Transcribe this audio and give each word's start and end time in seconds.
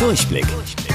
Durchblick. 0.00 0.46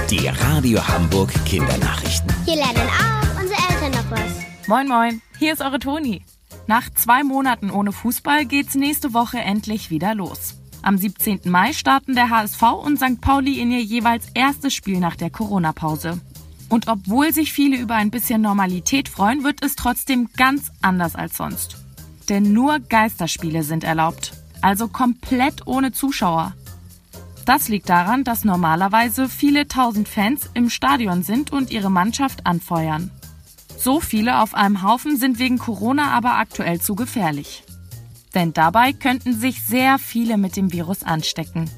Die 0.09 0.27
Radio 0.27 0.79
Hamburg 0.87 1.31
Kindernachrichten. 1.45 2.27
Hier 2.43 2.55
lernen 2.55 2.89
auch 2.89 3.39
unsere 3.39 3.59
Eltern 3.69 3.91
noch 3.91 4.09
was. 4.09 4.67
Moin, 4.67 4.87
moin. 4.87 5.21
Hier 5.37 5.53
ist 5.53 5.61
eure 5.61 5.77
Toni. 5.77 6.23
Nach 6.65 6.89
zwei 6.89 7.23
Monaten 7.23 7.69
ohne 7.69 7.91
Fußball 7.91 8.45
geht's 8.47 8.73
nächste 8.73 9.13
Woche 9.13 9.37
endlich 9.37 9.91
wieder 9.91 10.15
los. 10.15 10.55
Am 10.81 10.97
17. 10.97 11.41
Mai 11.43 11.73
starten 11.73 12.15
der 12.15 12.31
HSV 12.31 12.63
und 12.63 12.97
St. 12.97 13.21
Pauli 13.21 13.61
in 13.61 13.69
ihr 13.69 13.83
jeweils 13.83 14.25
erstes 14.33 14.73
Spiel 14.73 14.99
nach 14.99 15.15
der 15.15 15.29
Corona-Pause. 15.29 16.19
Und 16.69 16.87
obwohl 16.87 17.31
sich 17.31 17.53
viele 17.53 17.77
über 17.77 17.93
ein 17.93 18.09
bisschen 18.09 18.41
Normalität 18.41 19.07
freuen, 19.07 19.43
wird 19.43 19.63
es 19.63 19.75
trotzdem 19.75 20.29
ganz 20.35 20.71
anders 20.81 21.15
als 21.15 21.37
sonst. 21.37 21.77
Denn 22.27 22.53
nur 22.53 22.79
Geisterspiele 22.79 23.61
sind 23.61 23.83
erlaubt. 23.83 24.31
Also 24.63 24.87
komplett 24.87 25.67
ohne 25.67 25.91
Zuschauer. 25.91 26.55
Das 27.45 27.69
liegt 27.69 27.89
daran, 27.89 28.23
dass 28.23 28.43
normalerweise 28.43 29.29
viele 29.29 29.67
tausend 29.67 30.09
Fans 30.09 30.49
im 30.55 30.69
Stadion 30.71 31.21
sind 31.21 31.51
und 31.51 31.71
ihre 31.71 31.91
Mannschaft 31.91 32.45
anfeuern. 32.47 33.11
So 33.77 33.99
viele 33.99 34.39
auf 34.41 34.55
einem 34.55 34.81
Haufen 34.81 35.17
sind 35.17 35.37
wegen 35.37 35.59
Corona 35.59 36.11
aber 36.11 36.37
aktuell 36.37 36.81
zu 36.81 36.95
gefährlich. 36.95 37.63
Denn 38.33 38.51
dabei 38.51 38.93
könnten 38.93 39.33
sich 39.33 39.63
sehr 39.63 39.99
viele 39.99 40.37
mit 40.37 40.55
dem 40.55 40.73
Virus 40.73 41.03
anstecken. 41.03 41.69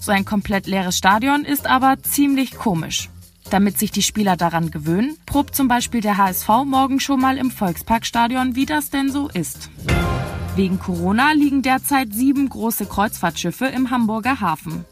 So 0.00 0.12
ein 0.12 0.24
komplett 0.24 0.66
leeres 0.66 0.96
Stadion 0.96 1.44
ist 1.44 1.66
aber 1.66 2.02
ziemlich 2.02 2.52
komisch. 2.52 3.08
Damit 3.50 3.78
sich 3.78 3.90
die 3.90 4.02
Spieler 4.02 4.36
daran 4.36 4.70
gewöhnen, 4.70 5.16
probt 5.26 5.54
zum 5.54 5.68
Beispiel 5.68 6.00
der 6.00 6.16
HSV 6.16 6.48
morgen 6.64 7.00
schon 7.00 7.20
mal 7.20 7.38
im 7.38 7.50
Volksparkstadion, 7.50 8.54
wie 8.54 8.66
das 8.66 8.90
denn 8.90 9.10
so 9.10 9.28
ist. 9.28 9.68
Wegen 10.54 10.78
Corona 10.78 11.32
liegen 11.32 11.62
derzeit 11.62 12.12
sieben 12.12 12.48
große 12.48 12.86
Kreuzfahrtschiffe 12.86 13.66
im 13.66 13.90
Hamburger 13.90 14.40
Hafen. 14.40 14.84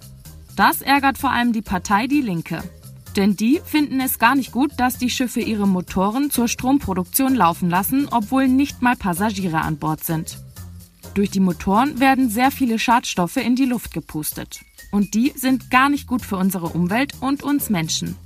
Das 0.56 0.82
ärgert 0.82 1.18
vor 1.18 1.30
allem 1.30 1.52
die 1.52 1.62
Partei 1.62 2.06
Die 2.06 2.20
Linke. 2.20 2.62
Denn 3.16 3.34
die 3.34 3.60
finden 3.64 4.00
es 4.00 4.18
gar 4.18 4.34
nicht 4.34 4.52
gut, 4.52 4.72
dass 4.76 4.98
die 4.98 5.10
Schiffe 5.10 5.40
ihre 5.40 5.66
Motoren 5.66 6.30
zur 6.30 6.48
Stromproduktion 6.48 7.34
laufen 7.34 7.68
lassen, 7.68 8.08
obwohl 8.10 8.46
nicht 8.46 8.82
mal 8.82 8.96
Passagiere 8.96 9.60
an 9.60 9.78
Bord 9.78 10.04
sind. 10.04 10.38
Durch 11.14 11.30
die 11.30 11.40
Motoren 11.40 11.98
werden 11.98 12.30
sehr 12.30 12.50
viele 12.50 12.78
Schadstoffe 12.78 13.36
in 13.36 13.56
die 13.56 13.64
Luft 13.64 13.92
gepustet. 13.92 14.60
Und 14.92 15.14
die 15.14 15.32
sind 15.34 15.70
gar 15.70 15.88
nicht 15.88 16.06
gut 16.06 16.22
für 16.22 16.36
unsere 16.36 16.68
Umwelt 16.68 17.14
und 17.20 17.42
uns 17.42 17.68
Menschen. 17.68 18.16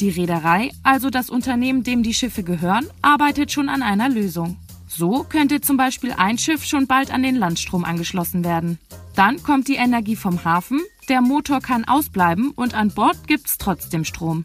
Die 0.00 0.08
Reederei, 0.08 0.70
also 0.82 1.10
das 1.10 1.30
Unternehmen, 1.30 1.82
dem 1.82 2.02
die 2.02 2.14
Schiffe 2.14 2.42
gehören, 2.42 2.86
arbeitet 3.02 3.52
schon 3.52 3.68
an 3.68 3.82
einer 3.82 4.08
Lösung. 4.08 4.56
So 4.88 5.24
könnte 5.28 5.60
zum 5.60 5.76
Beispiel 5.76 6.12
ein 6.12 6.38
Schiff 6.38 6.64
schon 6.64 6.86
bald 6.86 7.12
an 7.12 7.22
den 7.22 7.36
Landstrom 7.36 7.84
angeschlossen 7.84 8.44
werden. 8.44 8.78
Dann 9.14 9.42
kommt 9.42 9.68
die 9.68 9.76
Energie 9.76 10.16
vom 10.16 10.44
Hafen, 10.44 10.80
der 11.08 11.20
Motor 11.20 11.60
kann 11.60 11.84
ausbleiben 11.84 12.50
und 12.50 12.74
an 12.74 12.90
Bord 12.90 13.26
gibt's 13.26 13.58
trotzdem 13.58 14.04
Strom. 14.04 14.44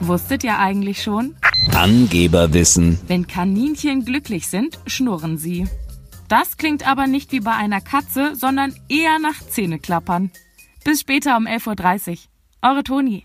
Wusstet 0.00 0.44
ihr 0.44 0.58
eigentlich 0.58 1.02
schon? 1.02 1.36
Angeberwissen. 1.74 3.00
Wenn 3.06 3.26
Kaninchen 3.26 4.04
glücklich 4.04 4.46
sind, 4.48 4.78
schnurren 4.86 5.38
sie. 5.38 5.66
Das 6.28 6.56
klingt 6.56 6.86
aber 6.86 7.06
nicht 7.06 7.32
wie 7.32 7.40
bei 7.40 7.52
einer 7.52 7.80
Katze, 7.80 8.34
sondern 8.34 8.74
eher 8.88 9.18
nach 9.18 9.40
Zähneklappern. 9.48 10.30
Bis 10.84 11.00
später 11.00 11.36
um 11.36 11.46
11.30 11.46 12.10
Uhr. 12.10 12.16
Eure 12.62 12.82
Toni. 12.82 13.24